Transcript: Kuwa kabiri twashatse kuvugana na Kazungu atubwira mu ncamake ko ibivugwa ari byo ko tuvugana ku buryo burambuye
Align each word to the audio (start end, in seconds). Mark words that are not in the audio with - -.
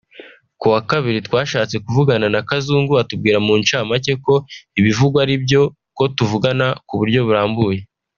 Kuwa 0.61 0.79
kabiri 0.89 1.19
twashatse 1.27 1.75
kuvugana 1.85 2.27
na 2.33 2.41
Kazungu 2.49 2.93
atubwira 3.01 3.37
mu 3.45 3.53
ncamake 3.59 4.13
ko 4.25 4.33
ibivugwa 4.79 5.19
ari 5.25 5.35
byo 5.45 5.61
ko 5.97 6.03
tuvugana 6.17 6.67
ku 6.87 6.93
buryo 6.99 7.21
burambuye 7.27 7.79